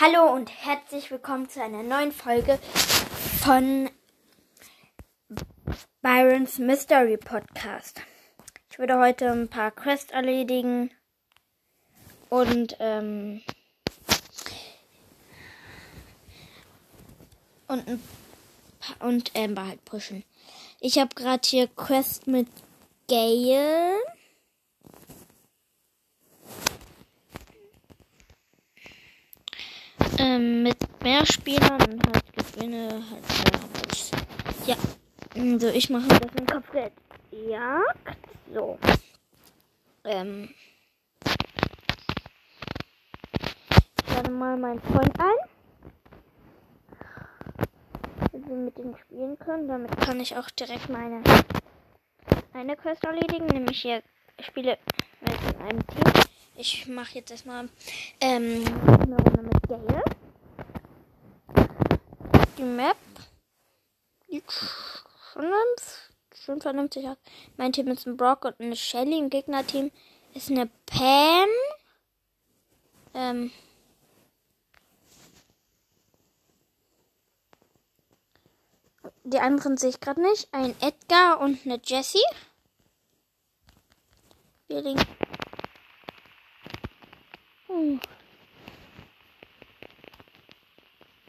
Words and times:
Hallo 0.00 0.32
und 0.34 0.50
herzlich 0.50 1.12
willkommen 1.12 1.48
zu 1.48 1.62
einer 1.62 1.84
neuen 1.84 2.10
Folge 2.10 2.58
von 3.44 3.88
Byron's 6.02 6.58
Mystery 6.58 7.16
Podcast. 7.16 8.00
Ich 8.72 8.80
würde 8.80 8.98
heute 8.98 9.30
ein 9.30 9.46
paar 9.46 9.70
Quests 9.70 10.10
erledigen 10.10 10.90
und 12.28 12.76
ähm, 12.80 13.40
und 17.68 17.86
ein 17.86 18.02
paar, 18.80 19.08
und 19.08 19.30
Amber 19.36 19.68
halt 19.68 19.84
pushen. 19.84 20.24
Ich 20.80 20.98
habe 20.98 21.14
gerade 21.14 21.46
hier 21.46 21.68
Quest 21.68 22.26
mit 22.26 22.48
Gale. 23.06 23.94
Ähm, 30.18 30.62
mit 30.62 30.76
mehr 31.02 31.26
Spielern 31.26 31.78
halt 31.80 32.24
Gewinne 32.36 33.02
halt. 33.10 33.24
Ja. 34.66 34.76
Also 35.36 35.68
ich 35.68 35.90
mache 35.90 36.08
das 36.08 36.34
in 36.38 36.46
Kopfgeld. 36.46 36.92
Jagd. 37.30 38.16
So. 38.52 38.78
Ähm. 40.04 40.48
Ich 44.06 44.14
lade 44.14 44.30
mal 44.30 44.56
meinen 44.56 44.80
Freund 44.80 45.18
ein. 45.18 45.38
Wenn 48.32 48.48
wir 48.48 48.56
mit 48.56 48.78
ihm 48.78 48.96
spielen 48.96 49.38
können. 49.38 49.68
Damit 49.68 49.96
kann 50.00 50.20
ich 50.20 50.36
auch 50.36 50.48
direkt 50.50 50.88
meine 50.88 51.22
eine 52.52 52.76
Quest 52.76 53.04
erledigen. 53.04 53.46
Nämlich 53.46 53.82
hier 53.82 54.02
spiele 54.40 54.78
mit 55.20 55.60
einem 55.60 55.86
Team. 55.86 56.33
Ich 56.56 56.86
mache 56.86 57.16
jetzt 57.16 57.32
erstmal 57.32 57.68
ähm, 58.20 58.64
eine 58.86 59.16
Runde 59.16 59.42
mit 59.42 59.62
Gale. 59.68 60.04
Die 62.56 62.62
Map 62.62 62.96
sieht 64.28 64.44
ganz 65.34 66.10
schon 66.44 66.60
vernünftig 66.60 67.08
aus. 67.08 67.16
Mein 67.56 67.72
Team 67.72 67.88
ist 67.88 68.06
ein 68.06 68.16
Brock 68.16 68.44
und 68.44 68.60
eine 68.60 68.76
Shelly. 68.76 69.18
Im 69.18 69.30
Gegnerteam 69.30 69.90
ist 70.34 70.50
eine 70.50 70.70
Pam. 70.86 71.48
Ähm. 73.14 73.50
Die 79.24 79.40
anderen 79.40 79.76
sehe 79.76 79.90
ich 79.90 80.00
gerade 80.00 80.22
nicht. 80.22 80.48
Ein 80.52 80.76
Edgar 80.80 81.40
und 81.40 81.58
eine 81.64 81.80
Jessie. 81.84 82.18
Wir 84.68 84.82
liegen 84.82 85.00
hm. 85.00 85.33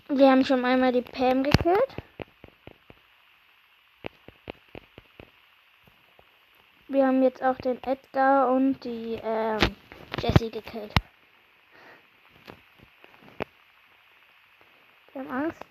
Wir 0.10 0.30
haben 0.30 0.46
schon 0.46 0.64
einmal 0.64 0.92
die 0.92 1.02
Pam 1.02 1.44
gekillt. 1.44 1.96
Wir 6.88 7.08
haben 7.08 7.24
jetzt 7.24 7.42
auch 7.42 7.58
den 7.58 7.82
Edgar 7.84 8.52
und 8.52 8.84
die 8.84 9.20
ähm, 9.24 9.58
Jessie 10.22 10.52
gekillt. 10.52 10.94
Wir 15.14 15.22
haben 15.22 15.32
Angst. 15.32 15.62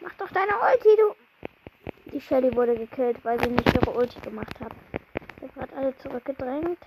Mach 0.00 0.12
doch 0.14 0.30
deine 0.30 0.52
Ulti, 0.52 0.96
du. 0.96 2.12
Die 2.12 2.20
Shelly 2.20 2.54
wurde 2.54 2.76
gekillt, 2.76 3.24
weil 3.24 3.40
sie 3.40 3.50
nicht 3.50 3.74
ihre 3.74 3.90
Ulti 3.90 4.20
gemacht 4.20 4.60
hat. 4.60 4.72
Ich 5.36 5.42
habe 5.42 5.52
gerade 5.54 5.76
alle 5.76 5.96
zurückgedrängt. 5.96 6.78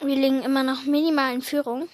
Wir 0.00 0.14
liegen 0.14 0.42
immer 0.42 0.62
noch 0.62 0.84
minimal 0.84 1.34
in 1.34 1.42
Führung. 1.42 1.88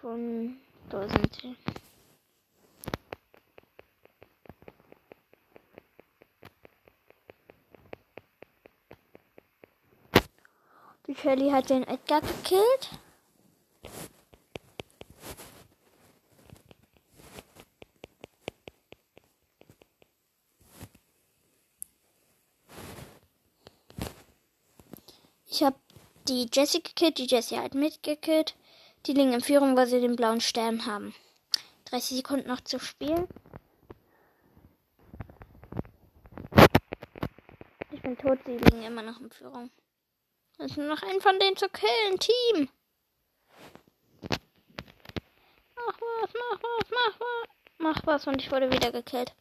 Von 0.00 0.56
1000. 0.90 1.56
Die 11.06 11.14
Shelly 11.14 11.50
hat 11.50 11.68
den 11.68 11.84
Edgar 11.84 12.22
gekillt. 12.22 12.90
Ich 25.54 25.62
habe 25.62 25.76
die 26.26 26.48
Jessie 26.52 26.82
gekillt, 26.82 27.16
die 27.16 27.26
Jessie 27.26 27.60
halt 27.60 27.74
mitgekillt. 27.74 28.56
Die 29.06 29.12
liegen 29.12 29.32
in 29.32 29.40
Führung, 29.40 29.76
weil 29.76 29.86
sie 29.86 30.00
den 30.00 30.16
blauen 30.16 30.40
Stern 30.40 30.84
haben. 30.84 31.14
30 31.84 32.16
Sekunden 32.16 32.48
noch 32.48 32.60
zu 32.62 32.80
spielen. 32.80 33.28
Ich 37.92 38.02
bin 38.02 38.18
tot, 38.18 38.40
sie 38.44 38.56
liegen 38.56 38.82
immer 38.82 39.02
noch 39.02 39.20
in 39.20 39.30
Führung. 39.30 39.70
Es 40.58 40.72
ist 40.72 40.76
nur 40.76 40.88
noch 40.88 41.02
einen 41.04 41.20
von 41.20 41.38
denen 41.38 41.56
zu 41.56 41.68
killen, 41.68 42.18
Team. 42.18 42.68
Mach 45.76 46.00
was, 46.00 46.30
mach 46.34 46.62
was, 46.64 46.90
mach 46.90 47.20
was. 47.20 47.48
Mach 47.78 48.06
was 48.06 48.26
und 48.26 48.42
ich 48.42 48.50
wurde 48.50 48.72
wieder 48.72 48.90
gekillt. 48.90 49.32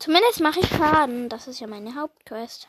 Zumindest 0.00 0.40
mache 0.40 0.58
ich 0.58 0.68
Schaden. 0.68 1.28
Das 1.28 1.46
ist 1.46 1.60
ja 1.60 1.68
meine 1.68 1.94
Hauptquest. 1.94 2.66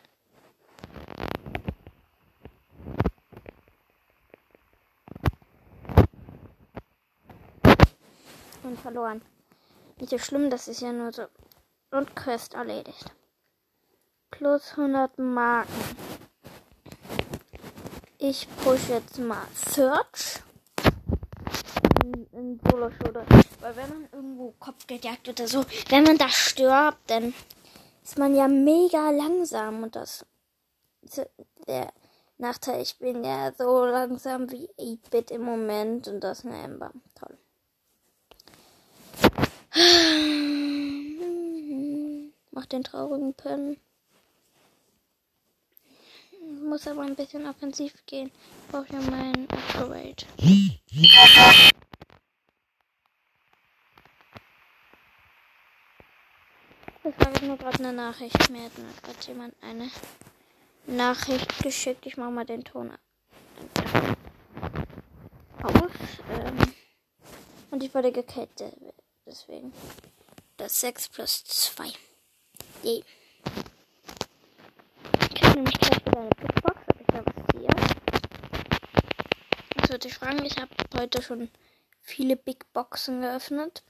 Und 8.69 8.80
verloren. 8.80 9.24
Nicht 9.97 10.12
so 10.12 10.19
schlimm, 10.19 10.52
das 10.52 10.68
ist 10.68 10.81
ja 10.81 10.91
nur 10.91 11.12
so. 11.12 11.24
Und 11.90 12.16
Quest 12.16 12.53
erledigt. 12.53 13.12
Plus 14.30 14.74
100 14.78 15.18
Marken. 15.18 15.97
Ich 18.19 18.47
push 18.58 18.90
jetzt 18.90 19.18
mal 19.18 19.47
Search 19.56 20.44
in, 22.03 22.28
in 22.31 22.59
Solo 22.69 22.91
Shooter. 22.91 23.25
Weil 23.59 23.75
wenn 23.75 23.90
man 23.90 24.09
irgendwo 24.12 24.53
Kopfgeld 24.59 25.03
jagt 25.03 25.28
oder 25.28 25.47
so, 25.47 25.66
wenn 25.90 26.03
man 26.03 26.19
da 26.19 26.29
stirbt, 26.29 27.00
dann 27.08 27.34
ist 28.03 28.19
man 28.19 28.35
ja 28.35 28.47
mega 28.47 29.09
langsam 29.09 29.81
und 29.81 29.96
das 29.96 30.28
der 31.68 31.91
Nachteil. 32.38 32.84
Ich 32.84 33.00
bin 33.00 33.24
ja 33.24 33.52
so 33.52 33.84
langsam 33.85 34.52
wie 34.52 34.69
8-Bit 34.78 35.31
im 35.31 35.41
Moment 35.41 36.08
und 36.08 36.19
das 36.19 36.40
ist 36.40 36.46
eine 36.46 36.62
Ember. 36.62 36.91
Toll. 37.16 37.28
Mach 42.51 42.66
den 42.66 42.84
traurigen 42.84 43.34
Pen. 43.34 43.78
Muss 46.67 46.85
aber 46.88 47.03
ein 47.03 47.16
bisschen 47.16 47.47
offensiv 47.47 47.94
gehen. 48.06 48.29
Brauche 48.72 48.91
ja 48.91 49.00
meinen 49.00 49.47
Upgrade. 49.50 50.25
Das 57.03 57.13
war 57.17 57.41
nur 57.47 57.56
gerade 57.57 57.79
eine 57.79 57.94
Nachricht. 57.94 58.50
Mir 58.50 58.63
hat 58.63 58.78
mir 58.78 58.91
gerade 59.01 59.28
jemand 59.28 59.56
eine 59.61 59.90
Nachricht 60.88 61.63
geschickt. 61.63 62.06
Ich 62.06 62.17
mache 62.17 62.31
mal 62.31 62.46
den 62.46 62.66
Ton 62.66 62.91
aus. 62.91 62.97
Ähm, 66.29 66.73
und 67.72 67.84
ich 67.84 67.94
wurde 67.94 68.11
gekillt. 68.11 68.50
Deswegen. 69.29 69.72
Das 70.57 70.81
6 70.81 71.09
plus 71.09 71.44
2. 71.44 71.84
Yay. 72.81 73.03
Ich 75.35 75.44
habe 75.44 75.56
nämlich 75.56 75.79
gleich 75.79 76.03
wieder 76.03 76.19
eine 76.19 76.29
Big 76.29 76.64
Box. 76.64 76.81
Habe 76.87 76.99
ich 76.99 77.08
da 77.08 77.23
was 77.23 77.35
hier? 77.53 77.70
Jetzt 79.76 79.90
würde 79.91 80.08
ich 80.08 80.16
fragen. 80.16 80.46
Ich 80.46 80.58
habe 80.58 80.70
heute 80.99 81.22
schon 81.22 81.52
viele 82.02 82.37
Big 82.37 82.73
Boxen 82.73 83.22
geöffnet. 83.22 83.84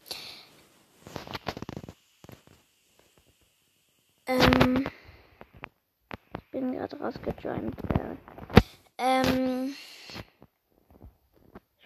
Ähm. 4.26 4.92
Ich 6.38 6.52
bin 6.52 6.74
gerade 6.74 7.00
rausgejoint. 7.00 7.76
Ähm. 8.98 9.74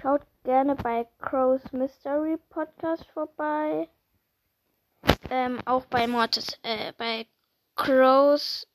Schaut 0.01 0.25
gerne 0.43 0.75
bei 0.75 1.07
Crow's 1.33 1.71
Mystery 1.71 2.37
Podcast 2.51 3.07
vorbei. 3.11 3.89
Ähm, 5.31 5.59
auch 5.65 5.83
bei 5.85 6.05
Mortis, 6.05 6.59
äh, 6.61 6.93
bei 6.95 7.25
Crow's, 7.75 8.67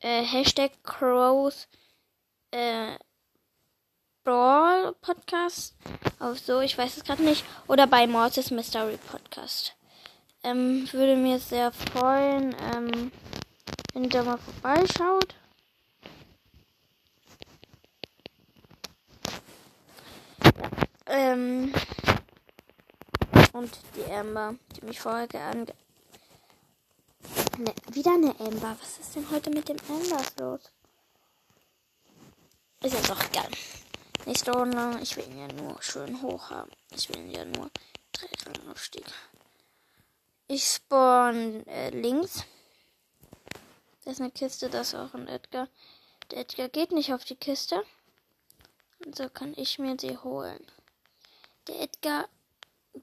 äh, 0.00 0.22
Hashtag 0.22 0.72
Crow's, 0.84 1.68
äh, 2.50 2.98
Brawl 4.24 4.94
Podcast. 5.00 5.74
Auch 6.18 6.36
so, 6.36 6.60
ich 6.60 6.76
weiß 6.76 6.98
es 6.98 7.04
gerade 7.04 7.22
nicht. 7.22 7.46
Oder 7.66 7.86
bei 7.86 8.06
Mortis 8.06 8.50
Mystery 8.50 8.98
Podcast. 9.10 9.74
Ähm, 10.42 10.86
würde 10.92 11.16
mir 11.16 11.38
sehr 11.38 11.72
freuen, 11.72 12.54
ähm, 12.74 13.10
wenn 13.94 14.04
ihr 14.04 14.10
da 14.10 14.22
mal 14.22 14.36
vorbeischaut. 14.36 15.34
Ähm. 21.10 21.72
Und 23.52 23.78
die 23.96 24.12
Amber, 24.12 24.54
die 24.76 24.84
mich 24.86 25.00
vorher 25.00 25.28
ange... 25.34 25.74
Ne, 27.58 27.74
wieder 27.90 28.14
eine 28.14 28.38
Amber. 28.38 28.76
Was 28.80 28.98
ist 28.98 29.16
denn 29.16 29.28
heute 29.30 29.50
mit 29.50 29.68
dem 29.68 29.76
Ambers 29.88 30.36
los? 30.38 30.70
Ist 32.82 32.94
jetzt 32.94 33.10
auch 33.10 33.22
egal. 33.24 33.48
Nächste 34.24 34.52
Runde. 34.52 34.98
Ich 35.02 35.16
will 35.16 35.26
ihn 35.26 35.40
ja 35.40 35.48
nur 35.48 35.82
schön 35.82 36.22
hoch 36.22 36.50
haben. 36.50 36.70
Ich 36.94 37.08
will 37.08 37.18
ihn 37.18 37.32
ja 37.32 37.44
nur 37.44 37.70
drei 38.12 38.28
Rangaufstieg. 38.46 39.04
Ich 40.46 40.64
spawn 40.64 41.66
äh, 41.66 41.90
links. 41.90 42.44
Da 44.04 44.12
ist 44.12 44.20
eine 44.20 44.30
Kiste, 44.30 44.70
das 44.70 44.88
ist 44.88 44.94
auch 44.94 45.14
ein 45.14 45.26
Edgar. 45.26 45.68
Der 46.30 46.38
Edgar 46.38 46.68
geht 46.68 46.92
nicht 46.92 47.12
auf 47.12 47.24
die 47.24 47.36
Kiste. 47.36 47.84
Und 49.04 49.16
so 49.16 49.28
kann 49.28 49.54
ich 49.56 49.78
mir 49.78 49.96
sie 49.98 50.16
holen. 50.16 50.64
Der 51.66 51.80
Edgar 51.80 52.28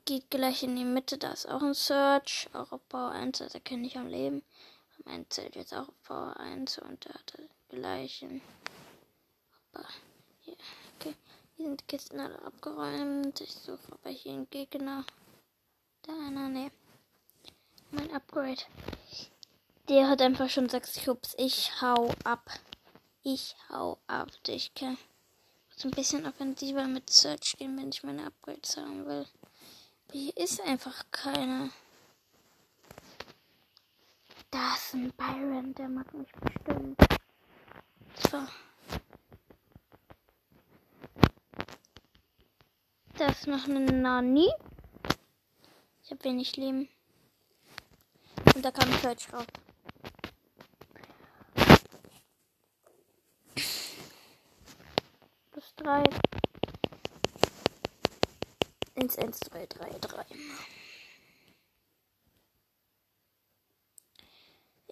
geht 0.06 0.30
gleich 0.30 0.64
in 0.64 0.76
die 0.76 0.86
Mitte. 0.86 1.18
Da 1.18 1.32
ist 1.32 1.48
auch 1.48 1.62
ein 1.62 1.74
Search. 1.74 2.50
Auch 2.54 2.72
auf 2.72 2.88
Power 2.90 3.12
1. 3.12 3.42
Also 3.42 3.60
kenne 3.60 3.88
ich 3.88 3.98
am 3.98 4.08
Leben. 4.08 4.44
Mein 5.06 5.30
zählt 5.30 5.56
jetzt 5.56 5.74
auch 5.74 5.88
auf 5.88 6.04
Power 6.04 6.38
1 6.38 6.80
und 6.80 7.06
der 7.06 7.14
hat 7.14 7.38
den 7.38 7.50
gleichen. 7.70 8.42
Hoppa. 9.74 9.88
Hier. 10.42 10.56
Okay. 11.00 11.16
Hier 11.56 11.68
sind 11.68 11.82
die 11.82 11.86
Kisten 11.86 12.20
alle 12.20 12.42
abgeräumt. 12.44 13.42
Ich 13.42 13.54
suche 13.54 13.92
aber 13.92 14.10
hier 14.10 14.34
einen 14.34 14.50
Gegner. 14.50 15.06
Da 16.04 16.14
einer, 16.14 16.50
ne. 16.50 16.72
Mein 17.92 18.12
Upgrade. 18.14 18.62
Der 19.88 20.10
hat 20.10 20.22
einfach 20.22 20.50
schon 20.50 20.68
sechs 20.68 21.04
Cubes. 21.04 21.36
Ich 21.38 21.82
hau 21.82 22.12
ab. 22.24 22.50
Ich 23.24 23.56
hau 23.70 23.98
ab. 24.08 24.30
Ich 24.48 24.74
kann 24.74 24.98
so 25.78 25.88
ein 25.88 25.92
bisschen 25.92 26.26
offensiver 26.26 26.88
mit 26.88 27.08
Search 27.12 27.56
gehen, 27.58 27.78
wenn 27.78 27.90
ich 27.90 28.04
meine 28.04 28.26
Upgrades 28.26 28.78
haben 28.78 29.06
will. 29.06 29.28
Hier 30.12 30.36
ist 30.36 30.60
einfach 30.62 31.06
keiner. 31.12 31.70
Da 34.50 34.74
ist 34.74 34.96
ein 34.96 35.14
Byron, 35.14 35.76
der 35.76 35.88
mag 35.88 36.12
mich 36.16 36.32
bestimmt. 36.32 37.00
So. 38.32 38.40
Da 43.16 43.28
ist 43.28 43.46
noch 43.46 43.66
eine 43.66 43.80
Nani. 43.80 44.50
Ich 46.04 46.10
habe 46.10 46.24
wenig 46.24 46.56
Leben. 46.56 46.90
Und 48.56 48.66
da 48.66 48.72
kam 48.72 48.92
Search 48.94 49.32
raus. 49.32 49.46
Plus 55.88 56.04
drei. 56.04 56.04
Ins 58.96 59.18
1, 59.18 59.40
2, 59.40 59.66
3, 59.68 59.90
3. 60.00 60.26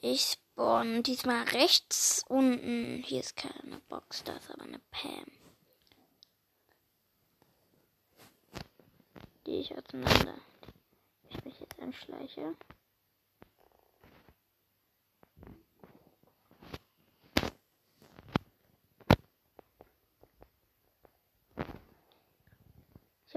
Ich 0.02 0.22
spawn 0.22 1.04
diesmal 1.04 1.44
rechts 1.50 2.24
unten. 2.30 3.04
Hier 3.04 3.20
ist 3.20 3.36
keine 3.36 3.82
Box, 3.90 4.24
da 4.24 4.38
ist 4.38 4.50
aber 4.52 4.64
eine 4.64 4.80
Pam. 4.92 5.26
Die 9.46 9.60
ich 9.60 9.78
auseinander. 9.78 10.36
Ich 11.30 11.44
mich 11.44 11.60
jetzt 11.60 11.78
anschleiche. 11.80 12.56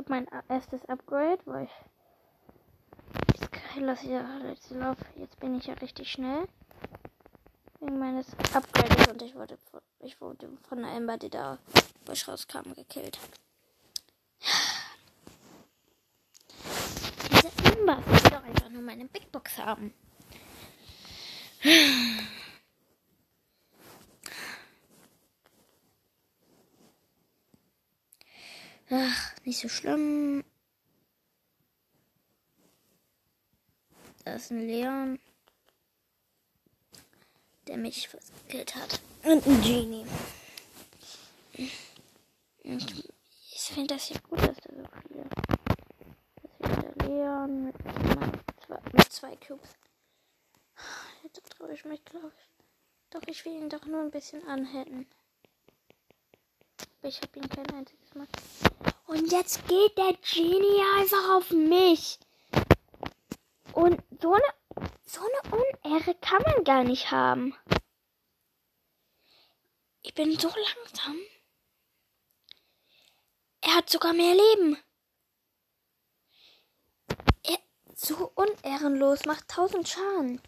Mein 0.09 0.27
erstes 0.49 0.85
Upgrade, 0.87 1.41
weil 1.45 1.65
ich. 1.65 1.71
Ich 3.35 3.51
ja 4.03 4.39
jetzt 4.49 4.71
Lauf. 4.71 4.97
Jetzt 5.17 5.39
bin 5.41 5.57
ich 5.57 5.67
ja 5.67 5.75
richtig 5.75 6.11
schnell. 6.11 6.49
Wegen 7.81 7.99
meines 7.99 8.27
Upgrades 8.53 9.09
und 9.09 9.23
ich 9.23 9.35
wurde, 9.35 9.57
ich 10.01 10.21
wurde 10.21 10.49
von 10.69 10.83
der 10.83 10.93
Ember, 10.93 11.17
die 11.17 11.31
da, 11.31 11.59
ich 12.13 12.27
rauskam, 12.27 12.73
gekillt. 12.75 13.19
Diese 17.31 17.49
Ember 17.73 17.99
will 18.07 18.31
doch 18.31 18.43
einfach 18.43 18.69
nur 18.71 18.83
meine 18.83 19.05
Big 19.05 19.31
Box 19.31 19.59
haben. 19.59 19.95
Ach, 28.91 29.38
nicht 29.49 29.61
so 29.61 29.69
schlimm. 29.71 30.45
Da 34.25 34.35
ist 34.35 34.51
ein 34.51 34.61
Leon, 34.61 35.19
der 37.67 37.79
mich 37.79 38.09
verskillt 38.09 38.75
hat. 38.75 39.01
Und 39.25 39.47
ein 39.47 39.63
Genie. 39.63 40.05
Und 42.65 43.05
ich 43.55 43.71
finde 43.73 43.95
das 43.95 44.11
ja 44.11 44.19
gut, 44.29 44.39
dass 44.39 44.57
da 44.59 44.71
so 44.75 44.85
viele. 45.09 45.25
Das 46.59 46.71
ist 46.71 46.83
der 46.83 47.09
Leon 47.09 47.65
mit, 47.65 47.77
zwei, 48.67 48.81
mit 48.93 49.13
zwei 49.13 49.37
Cubes. 49.37 49.71
Jetzt 51.23 51.51
traue 51.53 51.73
ich 51.73 51.87
mich, 51.87 52.05
glaube 52.05 52.33
ich. 52.37 52.49
Doch, 53.11 53.23
ich 53.27 53.43
will 53.47 53.55
ihn 53.55 53.71
doch 53.71 53.87
nur 53.87 54.03
ein 54.03 54.11
bisschen 54.11 54.47
anhätten. 54.47 55.07
Ich 57.01 57.23
habe 57.23 57.39
ihn 57.39 57.49
kein 57.49 57.71
einziges 57.71 58.15
Mal. 58.15 58.27
Und 59.09 59.33
jetzt 59.33 59.67
geht 59.67 59.97
der 59.97 60.13
Genie 60.13 60.83
einfach 60.99 61.31
auf 61.31 61.51
mich. 61.51 62.19
Und 63.73 64.03
so 64.21 64.35
eine, 64.35 64.91
so 65.07 65.23
eine 65.23 65.57
Unehre 65.57 66.15
kann 66.17 66.43
man 66.43 66.63
gar 66.63 66.85
nicht 66.85 67.11
haben. 67.11 67.57
Ich 70.03 70.13
bin 70.13 70.39
so 70.39 70.49
langsam. 70.49 71.17
Er 73.63 73.77
hat 73.77 73.89
sogar 73.89 74.13
mehr 74.13 74.35
Leben. 74.35 74.77
Er 77.45 77.59
so 77.95 78.31
unehrenlos 78.35 79.25
macht 79.25 79.49
tausend 79.49 79.89
Schaden. 79.89 80.43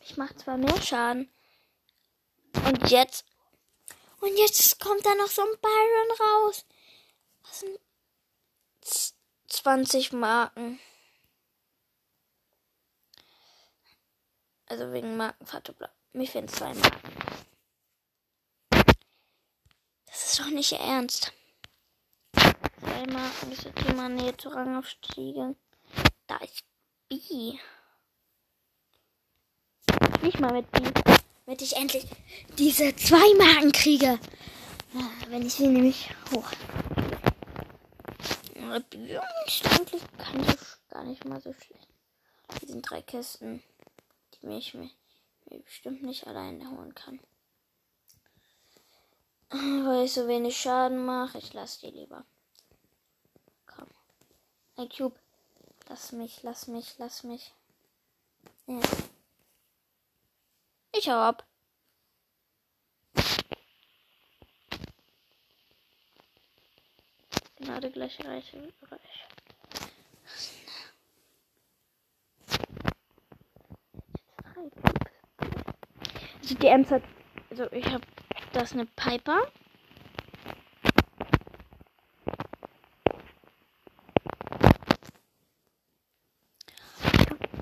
Ich 0.00 0.18
mache 0.18 0.36
zwar 0.36 0.58
mehr 0.58 0.82
Schaden. 0.82 1.32
Und 2.66 2.90
jetzt. 2.90 3.24
Und 4.20 4.36
jetzt 4.36 4.78
kommt 4.80 5.06
da 5.06 5.14
noch 5.14 5.28
so 5.28 5.40
ein 5.40 5.60
Byron 5.62 6.44
raus. 6.44 6.66
Was 7.50 7.60
sind 7.60 7.80
20 9.48 10.12
Marken? 10.12 10.78
Also 14.66 14.92
wegen 14.92 15.16
Markenfahrt. 15.16 15.74
Mir 16.12 16.28
fehlen 16.28 16.46
zwei 16.46 16.72
Marken. 16.74 17.10
Das 20.06 20.26
ist 20.26 20.38
doch 20.38 20.50
nicht 20.50 20.72
ernst. 20.72 21.32
Zwei 22.34 23.06
Marken, 23.06 23.50
das 23.50 23.64
ist 23.64 23.88
immer 23.88 24.08
Nähe 24.08 24.36
zu 24.36 24.50
Rangaufstiegen. 24.50 25.56
Da 26.28 26.36
ist 26.36 26.62
B. 27.08 27.58
Nicht 30.22 30.38
mal 30.38 30.52
mit 30.52 30.70
B. 30.70 30.82
Damit 31.46 31.62
ich 31.62 31.74
endlich 31.74 32.06
diese 32.58 32.94
zwei 32.94 33.34
Marken 33.34 33.72
kriege. 33.72 34.20
Wenn 35.28 35.46
ich 35.46 35.54
sie 35.54 35.66
nämlich 35.66 36.10
hoch 36.32 36.52
eigentlich 38.62 39.62
kann 40.18 40.40
ich 40.40 40.88
gar 40.88 41.04
nicht 41.04 41.24
mal 41.24 41.40
so 41.40 41.52
schlecht. 41.52 41.88
Hier 42.58 42.68
sind 42.68 42.82
drei 42.88 43.02
Kisten, 43.02 43.62
die 44.34 44.46
mich 44.46 44.74
mir, 44.74 44.90
mir 45.46 45.60
bestimmt 45.60 46.02
nicht 46.02 46.26
alleine 46.26 46.70
holen 46.70 46.94
kann. 46.94 47.20
Weil 49.50 50.04
ich 50.04 50.12
so 50.12 50.28
wenig 50.28 50.56
Schaden 50.56 51.04
mache, 51.04 51.38
ich 51.38 51.52
lasse 51.52 51.80
die 51.80 51.90
lieber. 51.90 52.24
Komm. 53.66 53.88
Ein 54.76 54.88
Cube. 54.88 55.18
Lass 55.88 56.12
mich, 56.12 56.42
lass 56.42 56.68
mich, 56.68 56.94
lass 56.98 57.24
mich. 57.24 57.52
Ja. 58.66 58.80
Ich 60.92 61.08
hau 61.08 61.16
ab. 61.16 61.49
Gerade 67.70 67.92
gleich 67.92 68.18
reiche 68.26 68.56
Bereich. 68.80 69.28
Also 76.42 76.54
die 76.56 76.66
Ems 76.66 76.90
hat. 76.90 77.04
Also 77.48 77.70
ich 77.70 77.86
habe 77.86 78.04
das 78.52 78.72
eine 78.72 78.86
Piper. 78.86 79.40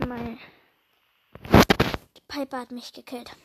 Meine 0.06 0.38
die 2.16 2.22
Piper 2.26 2.60
hat 2.60 2.70
mich 2.70 2.94
gekillt. 2.94 3.36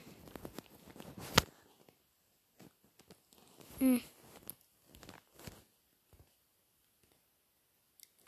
Hm. 3.79 4.01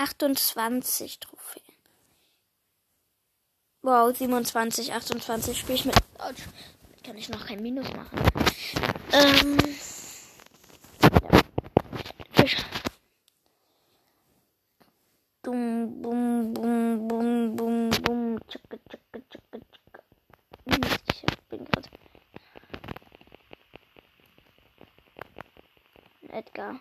28 0.06 1.20
Trophäen. 1.20 1.64
Wow, 3.82 4.16
27, 4.16 4.94
28 4.94 5.58
spiele 5.60 5.76
ich 5.76 5.86
mit. 5.86 5.96
Oh, 6.20 6.32
kann 7.04 7.18
ich 7.18 7.30
noch 7.30 7.46
kein 7.48 7.62
Minus 7.62 7.92
machen. 7.94 8.20
Ähm. 9.12 9.58
Ja. 12.38 12.46
Bum, 15.42 16.02
bum, 16.02 16.54
bum, 16.54 17.08
bum, 17.08 17.56
bum, 17.56 17.90
bum. 17.90 18.40
Tschicke, 18.48 18.80
tschicke, 18.88 19.24
tschicke, 19.30 19.60
tschicke. 19.72 20.04
Ich 20.68 21.50
bin 21.50 21.66
gerade. 21.66 21.90
Edgar. 26.30 26.80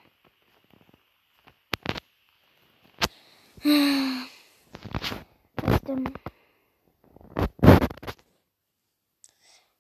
Was 5.57 5.81
denn? 5.87 6.13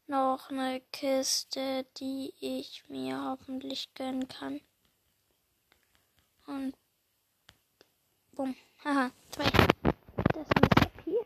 Noch 0.06 0.48
eine 0.48 0.80
Kiste, 0.90 1.82
die 1.98 2.32
ich 2.40 2.84
mir 2.88 3.22
hoffentlich 3.22 3.92
gönnen 3.94 4.28
kann. 4.28 4.60
Und 6.46 6.74
bumm. 8.32 8.54
Haha, 8.84 9.10
zwei. 9.30 9.44
Das 10.34 10.46
ist 10.46 10.60
Mr. 10.60 10.88
P, 11.02 11.16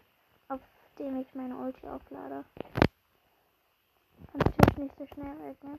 auf 0.48 0.60
dem 0.98 1.20
ich 1.20 1.34
meine 1.34 1.56
Ulti 1.56 1.86
auflade. 1.86 2.44
Kann 4.30 4.38
natürlich 4.38 4.78
nicht 4.78 4.98
so 4.98 5.06
schnell 5.06 5.38
weg, 5.40 5.64
ne? 5.64 5.78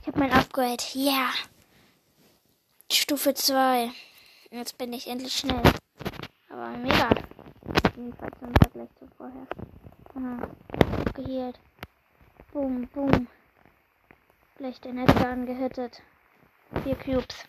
Ich 0.00 0.06
habe 0.06 0.18
mein 0.18 0.32
Upgrade. 0.32 0.82
Ja. 0.94 1.12
Yeah. 1.12 1.32
Stufe 2.90 3.34
2. 3.34 3.90
Jetzt 4.50 4.78
bin 4.78 4.92
ich 4.92 5.06
endlich 5.06 5.36
schnell. 5.36 5.62
Aber 6.48 6.70
mega. 6.70 7.10
Jedenfalls 7.96 8.42
im 8.42 8.54
Vergleich 8.54 8.88
zu 8.98 9.06
vorher. 9.16 9.46
Aha. 10.14 10.50
Geheilt. 11.14 11.60
Boom, 12.52 12.88
boom. 12.88 13.28
Gleich 14.56 14.80
den 14.80 14.98
Edgar 14.98 15.32
angehittet. 15.32 16.02
Vier 16.82 16.96
Cubes. 16.96 17.44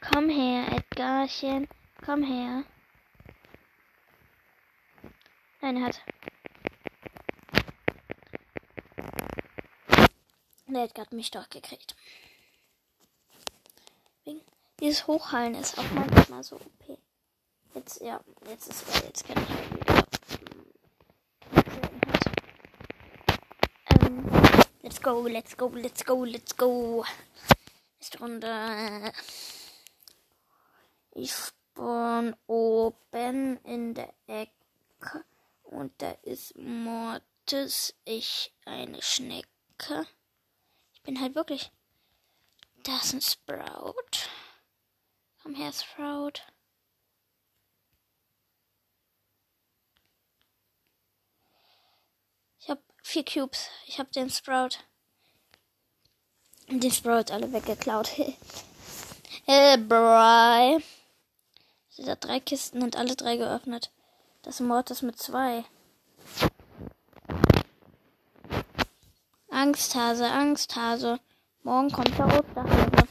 Komm 0.00 0.28
her, 0.28 0.66
Edgarchen. 0.72 1.68
Komm 2.04 2.22
her. 2.22 2.64
Nein, 5.60 5.76
er 5.76 5.86
hat. 5.86 6.00
Der 10.68 10.84
Edgar 10.84 11.06
hat 11.06 11.12
mich 11.12 11.30
doch 11.30 11.48
gekriegt. 11.48 11.96
Dieses 14.80 15.06
Hochhallen 15.06 15.54
ist 15.54 15.78
auch 15.78 15.90
manchmal 15.92 16.42
so 16.42 16.56
OP. 16.56 16.98
Jetzt, 17.74 18.02
ja, 18.02 18.20
jetzt 18.48 18.68
ist 18.68 18.84
er, 18.94 19.06
jetzt 19.06 19.26
kann 19.26 19.42
ich 19.42 19.48
wieder. 19.70 20.06
Ähm, 24.00 24.30
let's 24.82 25.02
go, 25.02 25.26
let's 25.26 25.56
go, 25.56 25.68
let's 25.74 26.04
go, 26.04 26.24
let's 26.24 26.56
go. 26.56 27.04
Nächste 27.98 28.18
Runde. 28.18 29.12
Ich 31.12 31.34
bin 31.74 32.36
oben 32.46 33.56
in 33.64 33.94
der 33.94 34.12
Ecke 34.26 35.24
und 35.62 35.92
da 36.00 36.10
ist 36.22 36.56
Mortis, 36.56 37.94
ich 38.04 38.52
eine 38.64 39.02
Schnecke. 39.02 40.06
Ich 40.92 41.02
bin 41.02 41.20
halt 41.20 41.34
wirklich. 41.34 41.72
Da 42.82 42.96
ist 42.98 43.14
ein 43.14 43.20
Sprout. 43.20 44.28
Komm 45.42 45.54
her, 45.54 45.72
Sprout. 45.72 46.42
Ich 52.58 52.70
habe 52.70 52.82
vier 53.06 53.24
Cubes. 53.24 53.68
Ich 53.86 53.98
habe 53.98 54.10
den 54.10 54.28
Sprout. 54.30 54.80
Den 56.68 56.90
Sprout 56.90 57.32
alle 57.32 57.52
weggeklaut. 57.52 58.08
hey, 59.44 59.76
bry. 59.88 60.82
Sie 61.88 62.04
hat 62.10 62.24
drei 62.24 62.40
Kisten 62.40 62.82
und 62.82 62.96
alle 62.96 63.14
drei 63.14 63.36
geöffnet. 63.36 63.92
Das 64.42 64.58
Mord 64.60 64.90
ist 64.90 65.02
mit 65.02 65.18
zwei. 65.18 65.64
Angsthase, 69.50 70.26
Angsthase. 70.26 71.20
Morgen 71.62 71.92
kommt 71.92 72.18
der 72.18 72.26
Osterhase. 72.26 73.08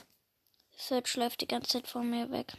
Search 0.78 1.16
läuft 1.16 1.40
die 1.42 1.48
ganze 1.48 1.70
Zeit 1.70 1.88
von 1.88 2.10
mir 2.10 2.30
weg. 2.32 2.54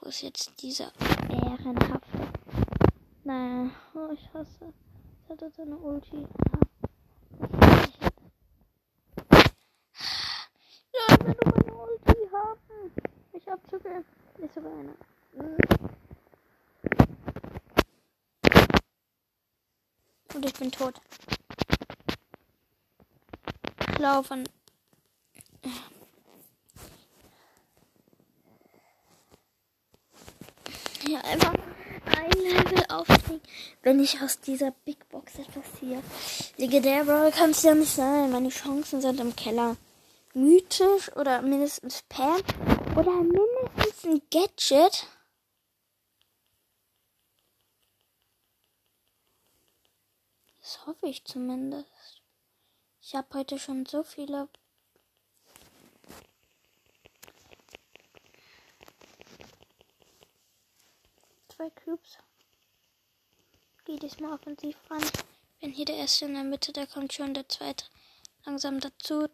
Wo 0.00 0.08
ist 0.08 0.22
jetzt 0.22 0.62
dieser 0.62 0.92
ehrenhafte? 1.28 2.32
Nein, 3.24 3.74
oh, 3.94 4.12
ich 4.12 4.32
hasse. 4.32 4.72
Hat 5.28 5.42
er 5.42 5.50
seine 5.50 5.76
Ulti. 5.76 6.26
Ich 10.90 11.26
will 11.26 11.36
nur 11.42 11.52
meine 11.54 11.74
Ulti 11.74 12.30
haben. 12.32 12.92
Ich 13.34 13.46
hab 13.46 13.60
sogar. 13.70 14.02
Ist 14.38 14.54
sogar 14.54 14.72
eine. 14.72 14.94
Und 20.34 20.46
ich 20.46 20.54
bin 20.54 20.72
tot. 20.72 20.98
Ich 23.90 23.98
laufe 23.98 24.44
Ja, 31.06 31.20
einfach 31.20 31.67
ein 32.18 32.30
Level 32.30 32.84
aufsteigen, 32.88 33.40
wenn 33.82 34.00
ich 34.00 34.20
aus 34.20 34.40
dieser 34.40 34.72
Big 34.84 35.08
Box 35.08 35.38
etwas 35.38 35.64
ziehe. 35.78 36.02
Legendär 36.56 37.04
Brawl 37.04 37.30
kann 37.30 37.50
es 37.50 37.62
ja 37.62 37.74
nicht 37.74 37.94
sein. 37.94 38.30
Meine 38.30 38.48
Chancen 38.48 39.00
sind 39.00 39.20
im 39.20 39.36
Keller. 39.36 39.76
Mythisch 40.34 41.14
oder 41.16 41.42
mindestens 41.42 42.02
Pam 42.08 42.42
oder 42.96 43.12
mindestens 43.22 44.04
ein 44.04 44.22
Gadget. 44.30 45.06
Das 50.60 50.86
hoffe 50.86 51.06
ich 51.06 51.24
zumindest. 51.24 52.22
Ich 53.00 53.14
habe 53.14 53.38
heute 53.38 53.58
schon 53.58 53.86
so 53.86 54.02
viele 54.02 54.48
zwei 61.58 61.70
Cubes. 61.70 62.18
Geht 63.84 64.02
diesmal 64.02 64.32
offensiv 64.32 64.76
ran. 64.88 65.02
Wenn 65.60 65.72
hier 65.72 65.86
der 65.86 65.96
erste 65.96 66.26
in 66.26 66.34
der 66.34 66.44
Mitte, 66.44 66.72
da 66.72 66.86
kommt 66.86 67.12
schon 67.12 67.34
der 67.34 67.48
zweite 67.48 67.84
langsam 68.44 68.78
dazu, 68.78 69.26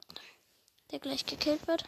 der 0.91 1.01
gleich 1.01 1.27
gekillt 1.27 1.67
wird. 1.67 1.85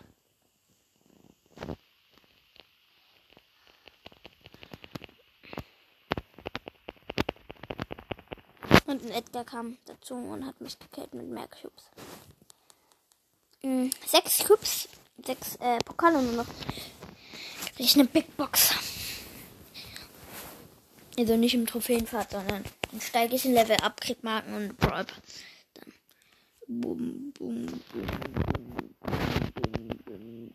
Und 8.87 9.05
ein 9.05 9.11
Edgar 9.11 9.45
kam 9.45 9.79
dazu 9.87 10.15
und 10.15 10.45
hat 10.45 10.61
mich 10.61 10.79
gekillt 10.79 11.15
mit 11.15 11.29
mehr 11.29 11.49
Cubes. 11.49 11.91
Mhm, 13.63 13.91
sechs 14.07 14.45
Cubes, 14.45 14.89
sechs 15.25 15.57
äh, 15.57 15.79
Pokale 15.79 16.23
nur 16.23 16.45
noch. 16.45 16.47
Krieg 17.75 17.87
ich 17.87 17.95
eine 17.95 18.05
Big 18.05 18.37
Box. 18.37 18.75
Also 21.19 21.37
nicht 21.37 21.55
im 21.55 21.67
Trophäenpfad, 21.67 22.33
sondern 22.33 22.65
dann 22.91 23.01
steige 23.01 23.37
ich 23.37 23.45
ein 23.45 23.55
Level 23.55 23.77
ab, 23.77 24.01
krieg 24.01 24.23
Marken 24.23 24.55
und 24.55 24.77
Brawl. 24.77 25.07
Dann. 25.75 25.93
Bum, 26.69 27.33
bum, 27.33 27.67
bum, 27.67 27.81
bum, 30.05 30.53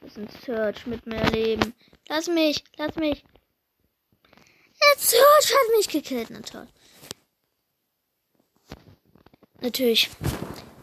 Das 0.00 0.10
ist 0.12 0.18
ein 0.18 0.28
Search 0.44 0.86
mit 0.86 1.04
mehr 1.06 1.28
Leben. 1.30 1.74
Lass 2.08 2.26
mich, 2.28 2.64
lass 2.78 2.96
mich. 2.96 3.22
Der 4.80 4.98
Search 4.98 5.52
hat 5.52 5.76
mich 5.76 5.88
gekillt, 5.88 6.28
na. 6.30 6.66
Natürlich. 9.60 10.08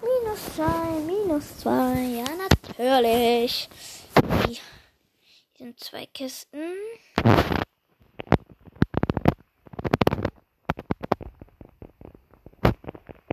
Minus 0.01 0.55
zwei, 0.55 0.99
minus 1.05 1.57
zwei, 1.59 2.23
ja 2.23 2.25
natürlich. 2.35 3.69
Hier 4.47 4.59
sind 5.57 5.79
zwei 5.79 6.05
Kisten. 6.07 6.73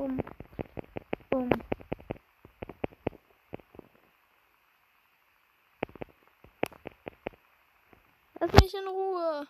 Bum. 0.03 0.19
Bum. 1.31 1.49
Lass 8.41 8.53
mich 8.61 8.75
in 8.75 8.89
Ruhe. 8.89 9.47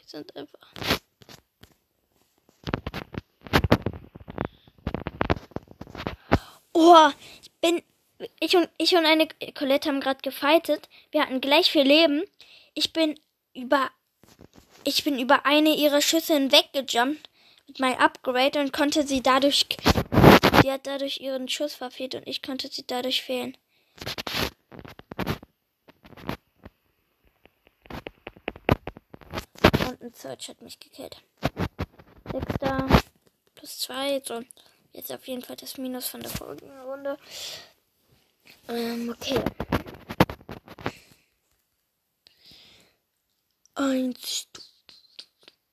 Die 0.00 0.08
sind 0.08 0.36
einfach. 0.36 0.72
Oh, 6.72 7.10
ich 7.42 7.50
bin. 7.60 7.82
Ich 8.38 8.56
und, 8.56 8.70
ich 8.78 8.94
und 8.94 9.04
eine 9.04 9.26
Colette 9.54 9.88
haben 9.88 9.98
gerade 9.98 10.22
gefightet. 10.22 10.88
Wir 11.10 11.22
hatten 11.22 11.40
gleich 11.40 11.72
viel 11.72 11.82
Leben. 11.82 12.22
Ich 12.74 12.92
bin 12.92 13.18
über. 13.52 13.90
Ich 14.84 15.02
bin 15.02 15.18
über 15.18 15.44
eine 15.44 15.74
ihrer 15.74 16.00
Schüsse 16.00 16.34
hinweggejumpt 16.34 17.28
mit 17.66 17.80
meinem 17.80 17.98
Upgrade 17.98 18.60
und 18.60 18.72
konnte 18.72 19.06
sie 19.06 19.22
dadurch. 19.22 19.66
Die 20.62 20.70
hat 20.70 20.86
dadurch 20.86 21.18
ihren 21.18 21.48
Schuss 21.48 21.74
verfehlt 21.74 22.14
und 22.14 22.26
ich 22.26 22.42
konnte 22.42 22.68
sie 22.68 22.86
dadurch 22.86 23.22
fehlen. 23.22 23.56
Und 29.88 30.02
ein 30.02 30.14
Search 30.14 30.48
hat 30.48 30.62
mich 30.62 30.80
gekillt. 30.80 31.22
Sechster 32.56 32.86
plus 33.54 33.78
zwei. 33.78 34.22
So, 34.24 34.42
jetzt 34.92 35.12
auf 35.12 35.26
jeden 35.28 35.42
Fall 35.42 35.56
das 35.56 35.78
Minus 35.78 36.08
von 36.08 36.20
der 36.20 36.30
vorigen 36.30 36.70
Runde. 36.80 37.18
Ähm, 38.68 39.10
okay. 39.10 39.42
Eins. 43.74 44.48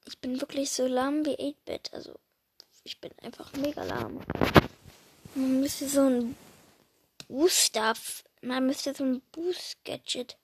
Ich 0.05 0.17
bin 0.19 0.37
wirklich 0.53 0.71
so 0.71 0.85
lahm 0.85 1.25
wie 1.25 1.35
8-Bit. 1.35 1.93
Also, 1.93 2.13
ich 2.83 3.01
bin 3.01 3.11
einfach 3.23 3.51
mega 3.53 3.83
lahm. 3.83 4.21
Man 5.33 5.61
müsste 5.61 5.89
so 5.89 6.01
ein 6.01 6.35
Booster. 7.27 7.95
Man 8.41 8.67
müsste 8.67 8.93
so 8.93 9.03
ein 9.03 9.21
Boost-Gadget. 9.31 10.37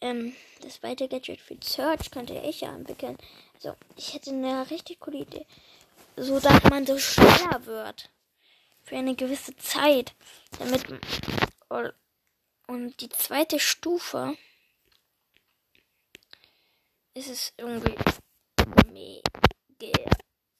Ähm, 0.00 0.34
das 0.62 0.80
zweite 0.80 1.06
Gadget 1.06 1.40
für 1.40 1.56
Search 1.62 2.10
könnte 2.10 2.34
ich 2.34 2.62
ja 2.62 2.74
entwickeln. 2.74 3.16
Also, 3.54 3.76
ich 3.94 4.14
hätte 4.14 4.30
eine 4.30 4.68
richtig 4.68 4.98
coole 4.98 5.18
Idee. 5.18 5.46
So, 6.16 6.40
dass 6.40 6.64
man 6.64 6.84
so 6.84 6.98
schneller 6.98 7.64
wird. 7.66 8.10
Für 8.82 8.96
eine 8.96 9.14
gewisse 9.14 9.56
Zeit. 9.56 10.12
Damit. 10.58 10.82
Und 12.66 13.00
die 13.00 13.10
zweite 13.10 13.60
Stufe 13.60 14.36
ist 17.14 17.28
es 17.28 17.52
irgendwie 17.56 17.94
mega 18.96 19.92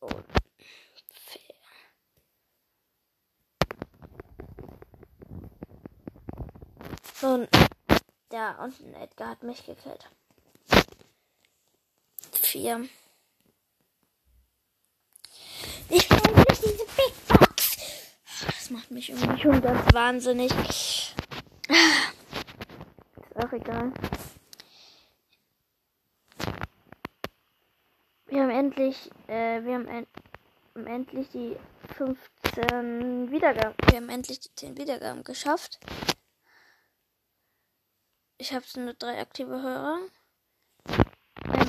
unfair. 0.01 0.27
Und 7.23 7.49
da 8.29 8.63
unten 8.63 8.93
Edgar 8.95 9.31
hat 9.31 9.43
mich 9.43 9.65
gekillt. 9.65 10.11
Vier. 12.33 12.87
Ich 15.89 16.11
will 16.11 16.35
nicht 16.35 16.63
diese 16.63 16.87
Big 16.97 17.29
Box. 17.29 17.77
Das 18.45 18.71
macht 18.71 18.91
mich 18.91 19.09
irgendwie 19.09 19.41
schon 19.41 19.63
ganz 19.63 19.95
wahnsinnig. 19.95 20.53
Ist 23.31 23.37
auch 23.37 23.53
egal. 23.53 23.93
Wir 28.29 28.43
haben 28.43 28.51
endlich, 28.77 29.11
äh, 29.29 29.65
wir 29.65 29.75
haben, 29.75 29.89
en 29.89 30.07
endlich 30.87 31.29
die 31.31 31.57
15 31.97 33.31
Wiedergaben. 33.31 33.75
Wir 33.89 33.97
haben 33.97 34.11
endlich 34.11 34.41
die 34.41 34.55
10 34.55 34.77
Wiedergaben 34.77 35.25
geschafft. 35.25 35.81
Ich 38.39 38.53
habe 38.53 38.65
nur 38.77 38.93
drei 38.95 39.19
aktive 39.19 39.63
Hörer. 39.63 40.01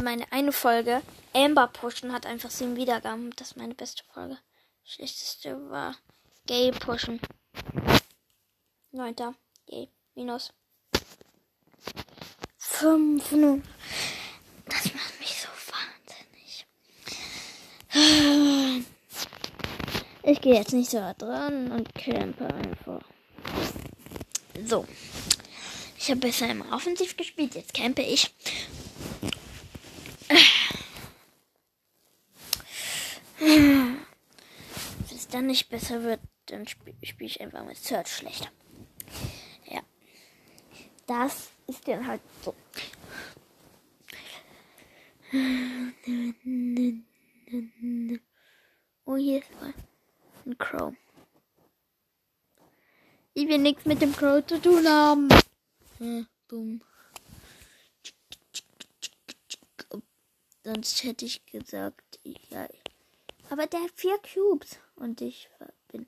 Meine 0.03 0.29
eine 0.31 0.51
Folge, 0.51 1.01
Amber 1.33 1.67
Pushen, 1.67 2.11
hat 2.11 2.25
einfach 2.25 2.51
sieben 2.51 2.75
Wiedergaben. 2.75 3.31
Das 3.37 3.51
ist 3.51 3.57
meine 3.57 3.73
beste 3.73 4.03
Folge. 4.13 4.37
Schlechteste 4.83 5.69
war 5.69 5.95
Gay 6.45 6.71
Pushen. 6.71 7.21
Neunter. 8.91 9.33
Gay. 9.65 9.89
Minus. 10.15 10.53
Fünf 12.57 13.31
nun. 13.31 13.63
Das 14.65 14.93
macht 14.93 15.19
mich 15.19 15.41
so 15.41 15.47
wahnsinnig. 15.71 16.65
Ich 20.23 20.41
gehe 20.41 20.55
jetzt 20.55 20.73
nicht 20.73 20.89
so 20.91 20.97
dran 21.17 21.71
und 21.71 21.95
campe 21.95 22.45
einfach. 22.45 23.01
So. 24.65 24.85
Ich 25.97 26.09
habe 26.09 26.19
besser 26.19 26.49
immer 26.49 26.73
offensiv 26.73 27.17
gespielt, 27.17 27.55
jetzt 27.55 27.73
campe 27.73 28.01
ich. 28.01 28.33
Wenn 33.39 33.97
es 35.13 35.27
dann 35.27 35.47
nicht 35.47 35.69
besser 35.69 36.03
wird, 36.03 36.19
dann 36.47 36.67
spiele 36.67 36.95
spiel 37.03 37.27
ich 37.27 37.41
einfach 37.41 37.63
mit 37.63 37.77
Search 37.77 38.07
schlechter. 38.07 38.49
Ja. 39.65 39.81
Das 41.07 41.49
ist 41.67 41.87
dann 41.87 42.05
halt 42.05 42.21
so. 42.43 42.53
Oh, 49.05 49.15
hier 49.15 49.39
ist 49.39 49.51
mal 49.61 49.73
ein 50.45 50.56
Crow. 50.69 50.93
Ich 53.33 53.47
will 53.47 53.59
nichts 53.59 53.85
mit 53.85 54.01
dem 54.01 54.13
Crow 54.13 54.45
zu 54.45 54.59
tun 54.59 54.87
haben. 54.87 55.29
Hm, 55.99 56.27
boom. 56.47 56.81
Sonst 60.63 61.03
hätte 61.03 61.25
ich 61.25 61.45
gesagt, 61.45 62.19
ja. 62.23 62.67
Aber 63.49 63.67
der 63.67 63.81
hat 63.81 63.91
vier 63.95 64.17
Cubes 64.17 64.79
und 64.95 65.21
ich 65.21 65.49
bin 65.89 66.07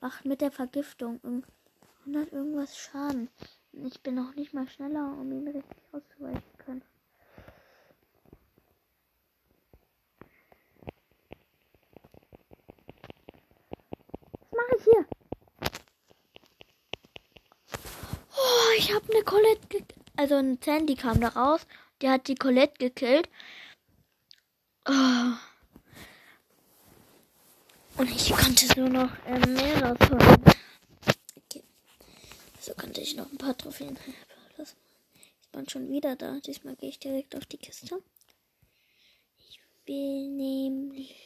macht 0.00 0.24
mit 0.24 0.40
der 0.40 0.50
Vergiftung 0.50 1.20
100 2.04 2.32
irgendwas 2.32 2.76
Schaden. 2.76 3.28
Ich 3.72 4.00
bin 4.02 4.14
noch 4.14 4.34
nicht 4.34 4.52
mal 4.52 4.68
schneller, 4.68 5.16
um 5.18 5.32
ihn 5.32 5.48
richtig 5.48 5.76
auszuweichen 5.92 6.42
können. 6.58 6.82
Was 14.50 14.52
mache 14.52 14.76
ich 14.76 14.84
hier? 14.84 15.06
ich 18.76 18.94
habe 18.94 19.12
eine 19.12 19.24
Colette 19.24 19.68
gekillt. 19.68 19.94
Also 20.24 20.36
ein 20.36 20.58
Sandy 20.64 20.94
kam 20.94 21.20
da 21.20 21.28
raus. 21.28 21.66
Der 22.00 22.12
hat 22.12 22.28
die 22.28 22.34
Colette 22.34 22.78
gekillt. 22.78 23.28
Oh. 24.88 25.34
Und 27.98 28.10
ich 28.10 28.30
konnte 28.30 28.80
nur 28.80 28.88
noch 28.88 29.10
äh, 29.26 29.38
mehr 29.46 29.82
rausholen. 29.84 30.42
Okay. 31.36 31.62
So 32.58 32.72
konnte 32.72 33.02
ich 33.02 33.16
noch 33.16 33.30
ein 33.30 33.36
paar 33.36 33.54
Trophäen. 33.54 33.98
Das 34.56 34.74
ist 35.52 35.70
schon 35.70 35.90
wieder 35.90 36.16
da. 36.16 36.40
Diesmal 36.40 36.76
gehe 36.76 36.88
ich 36.88 36.98
direkt 36.98 37.36
auf 37.36 37.44
die 37.44 37.58
Kiste. 37.58 38.02
Ich 39.46 39.60
will 39.84 40.30
nämlich. 40.30 41.20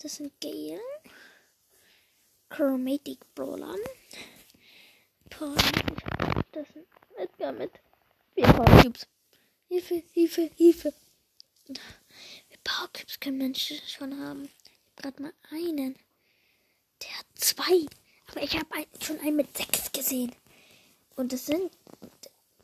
Das 0.00 0.16
sind 0.16 0.32
Gale. 0.40 0.80
Chromatic 2.48 3.18
Brawler. 3.34 3.76
Das 6.52 6.68
sind 6.72 6.86
Edgar 7.16 7.52
mit 7.52 7.72
vier 8.34 8.46
Power 8.46 8.82
Cubes. 8.82 9.06
Hilfe, 9.68 10.02
Hilfe, 10.12 10.50
Hilfe. 10.56 10.94
Wie 11.68 12.56
Power 12.62 12.88
Cubes 12.92 13.20
können 13.20 13.38
Menschen 13.38 13.78
schon 13.86 14.18
haben? 14.20 14.44
Ich 14.44 15.04
habe 15.04 15.14
gerade 15.16 15.22
mal 15.22 15.32
einen. 15.50 15.96
Der 17.02 17.18
hat 17.18 17.26
zwei. 17.34 17.86
Aber 18.28 18.42
ich 18.42 18.56
habe 18.56 18.72
einen, 18.74 18.86
schon 19.00 19.18
einen 19.20 19.36
mit 19.36 19.56
sechs 19.56 19.92
gesehen. 19.92 20.32
Und 21.16 21.32
das 21.32 21.46
sind. 21.46 21.70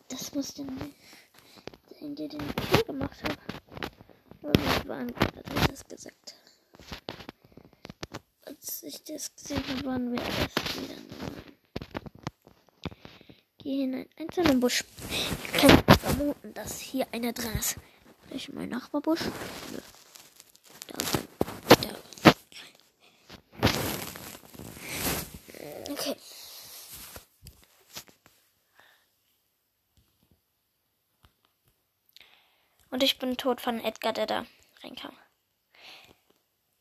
Das 0.08 0.32
muss 0.34 0.54
denn. 0.54 0.94
Der, 2.00 2.28
den 2.28 2.28
Kill 2.28 2.84
gemacht 2.84 3.22
hat. 3.22 3.38
Und 4.42 4.88
wann 4.88 5.14
hat 5.14 5.36
er 5.36 5.68
das 5.68 5.84
gesagt? 5.86 6.41
Ich 8.82 9.02
das 9.04 9.34
gesehen 9.34 9.62
habe, 9.68 9.84
waren 9.84 10.12
wir 10.12 10.20
erst 10.20 10.82
wieder. 10.82 10.96
Geh 13.58 13.76
hinein, 13.82 14.08
einzelnen 14.18 14.58
Busch. 14.58 14.84
Ich 15.08 15.52
kann 15.52 15.84
vermuten, 15.98 16.52
dass 16.54 16.80
hier 16.80 17.06
einer 17.12 17.32
drin 17.32 17.52
ist. 17.52 17.76
Vielleicht 18.26 18.52
mein 18.52 18.70
Nachbarbusch? 18.70 19.20
Nö. 19.20 19.78
Da 20.88 20.98
ist 21.00 21.16
ein. 21.16 21.28
Da. 21.82 22.32
Okay. 25.92 26.16
Und 32.90 33.02
ich 33.02 33.18
bin 33.18 33.36
tot 33.36 33.60
von 33.60 33.78
Edgar, 33.78 34.12
der 34.12 34.26
da 34.26 34.46
reinkam. 34.82 35.16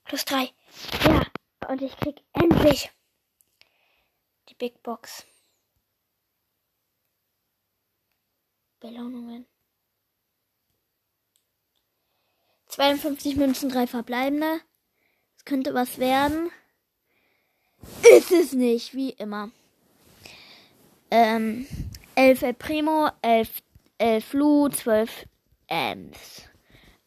Plus 0.05 0.25
drei. 0.25 0.51
Ja. 1.05 1.30
Und 1.71 1.81
ich 1.81 1.95
krieg 1.95 2.21
endlich 2.33 2.91
die 4.49 4.55
Big 4.55 4.83
Box. 4.83 5.25
Belohnungen. 8.81 9.45
52 12.65 13.37
Münzen, 13.37 13.69
3 13.69 13.87
verbleibende. 13.87 14.59
Es 15.37 15.45
könnte 15.45 15.73
was 15.73 15.97
werden. 15.97 16.51
Ist 18.17 18.33
es 18.33 18.51
nicht, 18.51 18.93
wie 18.93 19.11
immer. 19.11 19.49
Ähm, 21.09 21.65
11 22.15 22.41
El 22.41 22.53
Primo, 22.53 23.11
11, 23.21 23.63
11 23.97 24.33
Lu, 24.33 24.67
12 24.67 25.25
Ems. 25.67 26.49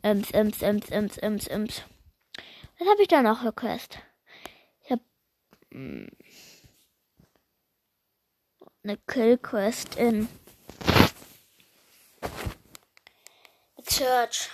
Ems, 0.01 0.31
Ems, 0.31 0.63
Ems, 0.63 0.89
Ems, 0.89 1.19
Ems, 1.19 1.49
Ems. 1.49 1.83
Was 2.79 2.89
habe 2.89 3.03
ich 3.03 3.09
da 3.09 3.21
noch 3.21 3.43
für 3.43 3.53
Quest? 3.53 3.99
Eine 5.75 6.09
Kill 9.09 9.39
Quest 9.39 9.97
in 9.97 10.29
Search. 13.85 14.51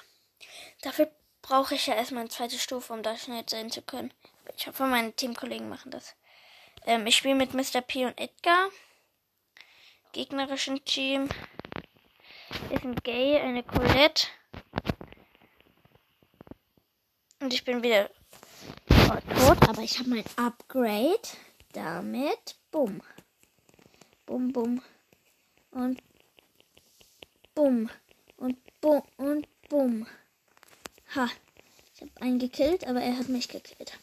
Dafür 0.81 1.11
brauche 1.43 1.75
ich 1.75 1.87
ja 1.87 1.95
erstmal 1.95 2.23
eine 2.23 2.31
zweite 2.31 2.59
Stufe, 2.59 2.93
um 2.93 3.03
da 3.03 3.17
schnell 3.17 3.45
sehen 3.49 3.71
zu 3.71 3.83
können. 3.83 4.15
Ich 4.57 4.67
hoffe, 4.67 4.85
meine 4.85 5.13
Teamkollegen 5.13 5.69
machen 5.69 5.91
das. 5.91 6.15
Ähm, 6.87 7.07
ich 7.07 7.17
spiele 7.17 7.35
mit 7.35 7.53
Mr. 7.53 7.83
P 7.83 8.07
und 8.07 8.19
Edgar. 8.19 8.71
Gegnerischen 10.13 10.83
Team 10.87 11.29
ist 12.71 12.85
ein 12.85 12.97
Gay, 12.97 13.39
eine 13.39 13.63
Colette. 13.63 14.27
Und 17.41 17.53
ich 17.53 17.65
bin 17.65 17.83
wieder 17.83 18.11
tot, 19.19 19.69
aber 19.69 19.83
ich 19.83 19.99
habe 19.99 20.11
mein 20.11 20.25
Upgrade. 20.37 21.21
Damit, 21.73 22.57
bumm. 22.71 23.03
Bumm, 24.27 24.53
bumm. 24.53 24.83
Und 25.71 26.03
bumm. 27.55 27.91
Und 28.37 28.57
bumm. 28.81 29.03
Und 29.17 29.47
bumm. 29.69 30.07
Ha. 31.15 31.29
Ich 31.95 32.03
habe 32.03 32.13
einen 32.21 32.39
gekillt, 32.39 32.87
aber 32.87 33.01
er 33.01 33.19
hat 33.19 33.29
mich 33.29 33.49
gekillt. 33.49 33.99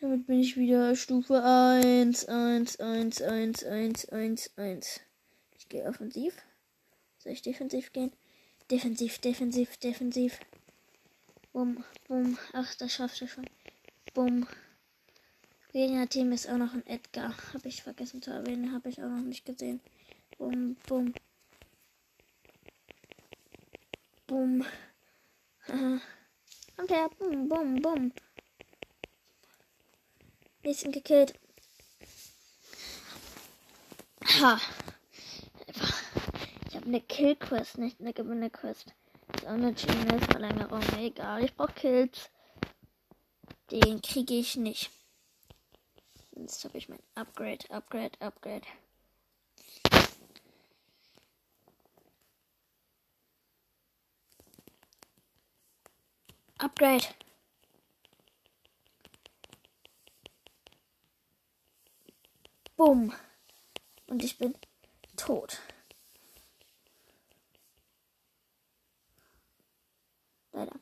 Damit 0.00 0.26
bin 0.26 0.40
ich 0.40 0.56
wieder 0.56 0.94
Stufe 0.94 1.42
1, 1.42 2.26
1, 2.26 2.76
1, 2.80 3.22
1, 3.22 3.64
1, 3.64 4.08
1, 4.10 4.50
1. 4.56 5.00
Ich 5.58 5.68
gehe 5.68 5.84
offensiv. 5.84 6.34
Soll 7.18 7.32
ich 7.32 7.42
defensiv 7.42 7.92
gehen? 7.92 8.12
Defensiv, 8.70 9.18
defensiv, 9.18 9.76
defensiv. 9.78 10.38
Bumm, 11.58 11.82
bumm. 12.06 12.38
Ach, 12.52 12.72
das 12.76 12.92
schafft 12.92 13.20
er 13.20 13.26
schon. 13.26 13.44
Bumm. 14.14 14.46
Gegner-Team 15.72 16.30
ist 16.30 16.48
auch 16.48 16.56
noch 16.56 16.72
ein 16.72 16.86
Edgar. 16.86 17.34
Habe 17.52 17.66
ich 17.66 17.82
vergessen 17.82 18.22
zu 18.22 18.30
erwähnen. 18.30 18.72
Habe 18.72 18.88
ich 18.90 19.02
auch 19.02 19.08
noch 19.08 19.24
nicht 19.24 19.44
gesehen. 19.44 19.80
Bumm, 20.38 20.76
bumm. 20.86 21.14
Bumm. 24.28 24.64
Kommt 26.76 26.90
her. 26.92 27.10
Bumm, 27.18 27.48
bumm, 27.48 27.82
bumm. 27.82 28.12
Nächsten 30.62 30.92
gekillt. 30.92 31.34
Ha. 34.40 34.60
Ich 36.68 36.76
habe 36.76 36.86
eine 36.86 37.00
Kill-Quest, 37.00 37.78
nicht 37.78 38.00
eine 38.00 38.12
Gewinne-Quest. 38.12 38.94
Eine 39.48 39.72
Genius-Verlängerung. 39.72 40.82
Egal, 40.98 41.42
ich 41.42 41.56
brauche 41.56 41.72
Kills. 41.72 42.28
Den 43.70 44.02
kriege 44.02 44.34
ich 44.34 44.56
nicht. 44.56 44.90
Jetzt 46.32 46.66
habe 46.66 46.76
ich 46.76 46.90
mein 46.90 46.98
Upgrade, 47.14 47.64
Upgrade, 47.70 48.12
Upgrade. 48.20 48.66
Upgrade. 56.58 57.06
Bumm. 62.76 63.14
Und 64.08 64.22
ich 64.22 64.36
bin 64.36 64.54
tot. 65.16 65.58
Leider. 70.58 70.80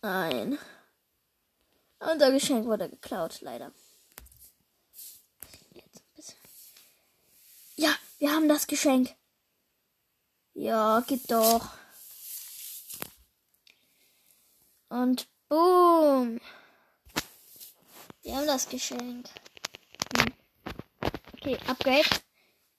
Nein. 0.00 0.58
Unser 1.98 2.32
Geschenk 2.32 2.64
wurde 2.64 2.88
geklaut, 2.88 3.42
leider. 3.42 3.72
Ja, 7.76 7.94
wir 8.18 8.32
haben 8.32 8.48
das 8.48 8.66
Geschenk. 8.66 9.14
Ja, 10.54 11.00
geht 11.00 11.30
doch. 11.30 11.68
Und 14.88 15.28
boom. 15.50 16.40
Wir 18.22 18.36
haben 18.36 18.46
das 18.46 18.66
Geschenk. 18.66 19.28
Hm. 20.16 20.32
Okay, 21.34 21.58
Upgrade. 21.66 22.22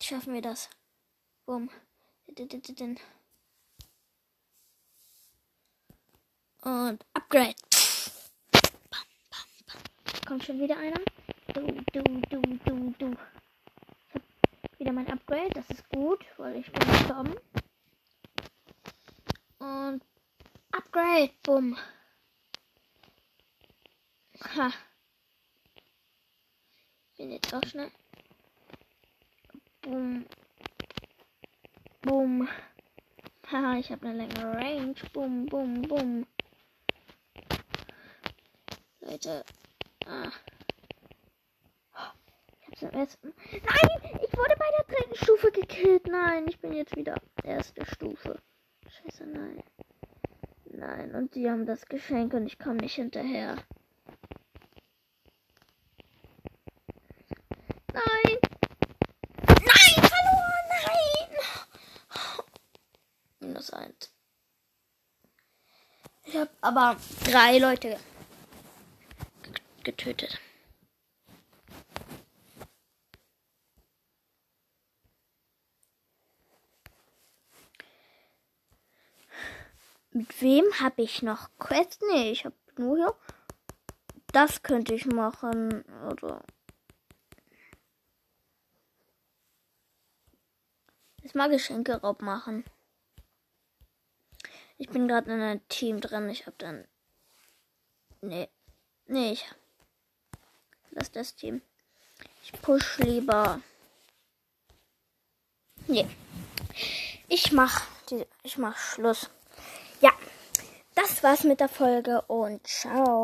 Schaffen 0.01 0.33
wir 0.33 0.41
das. 0.41 0.67
Boom. 1.45 1.69
Und 6.61 7.05
Upgrade. 7.13 7.55
Bam, 8.53 8.61
bam, 9.29 9.49
bam. 9.67 9.81
Kommt 10.25 10.45
schon 10.45 10.61
wieder 10.61 10.77
einer. 10.77 11.01
Du, 11.53 11.67
du, 11.91 12.01
du, 12.29 12.41
du, 12.41 12.95
du. 12.97 13.11
Ich 13.11 14.15
hab 14.15 14.79
wieder 14.79 14.93
mein 14.93 15.11
Upgrade. 15.11 15.49
Das 15.53 15.69
ist 15.69 15.89
gut, 15.89 16.25
weil 16.37 16.55
ich 16.55 16.71
bin 16.71 16.89
gestorben. 16.89 17.35
Und 19.57 20.01
Upgrade. 20.71 21.33
Bumm. 21.43 21.77
Ha. 24.55 24.71
Bin 27.17 27.33
jetzt 27.33 27.53
auch 27.53 27.65
schnell. 27.65 27.91
Bumm. 29.81 30.25
Bumm. 32.01 32.47
Haha, 33.51 33.77
ich 33.77 33.91
habe 33.91 34.07
eine 34.07 34.25
längere 34.25 34.55
Range. 34.55 34.95
Bumm, 35.13 35.45
bumm, 35.47 35.81
bumm. 35.81 36.25
Leute. 39.01 39.43
Ah. 40.05 40.31
Ich 42.59 42.67
hab's 42.67 42.83
am 42.83 42.91
ersten. 42.91 43.33
Nein! 43.51 44.19
Ich 44.21 44.37
wurde 44.37 44.55
bei 44.57 44.69
der 44.77 44.85
dritten 44.95 45.15
Stufe 45.15 45.51
gekillt. 45.51 46.07
Nein, 46.07 46.45
ich 46.47 46.59
bin 46.59 46.73
jetzt 46.73 46.95
wieder 46.95 47.15
erste 47.43 47.85
Stufe. 47.85 48.39
Scheiße, 48.87 49.25
nein. 49.25 49.63
Nein, 50.71 51.15
und 51.15 51.35
die 51.35 51.49
haben 51.49 51.65
das 51.65 51.85
Geschenk 51.87 52.33
und 52.33 52.45
ich 52.45 52.59
komme 52.59 52.77
nicht 52.77 52.95
hinterher. 52.95 53.57
Nein! 57.91 58.37
Nein, 59.47 60.05
verloren! 60.05 60.69
Nein! 63.41 63.58
Eins. 63.73 64.13
Ich 66.25 66.35
habe 66.35 66.51
aber 66.61 66.97
drei 67.25 67.57
Leute 67.57 67.99
getötet. 69.83 70.39
Mit 80.11 80.41
wem 80.41 80.65
habe 80.79 81.01
ich 81.01 81.21
noch 81.21 81.49
Quest? 81.59 82.01
Nee, 82.11 82.31
ich 82.31 82.45
habe 82.45 82.55
nur 82.77 82.97
hier. 82.97 83.15
Das 84.33 84.63
könnte 84.63 84.93
ich 84.93 85.05
machen. 85.05 85.83
Oder. 86.11 86.43
Jetzt 91.21 91.35
mal 91.35 91.49
Geschenke 91.49 92.01
raub 92.01 92.21
machen. 92.21 92.63
Ich 94.79 94.89
bin 94.89 95.09
gerade 95.09 95.31
in 95.31 95.41
einem 95.41 95.67
Team 95.67 95.99
drin. 95.99 96.29
Ich 96.29 96.45
habe 96.45 96.55
dann. 96.57 96.87
Nee. 98.21 98.47
Nee, 99.07 99.33
ich. 99.33 99.45
Lass 100.91 101.11
das 101.11 101.35
Team. 101.35 101.61
Ich 102.43 102.53
push 102.61 102.97
lieber. 102.99 103.61
Nee. 105.87 106.07
Ich 107.27 107.51
mach. 107.51 107.81
Die, 108.09 108.25
ich 108.43 108.57
mach 108.57 108.77
Schluss. 108.77 109.29
Ja. 109.99 110.11
Das 110.95 111.23
war's 111.23 111.43
mit 111.43 111.59
der 111.59 111.69
Folge 111.69 112.21
und 112.23 112.65
ciao. 112.65 113.17